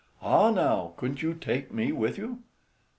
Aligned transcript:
Ah, 0.19 0.49
now, 0.49 0.93
couldn't 0.97 1.21
you 1.21 1.35
take 1.35 1.71
me 1.71 1.91
with 1.91 2.17
you?" 2.17 2.39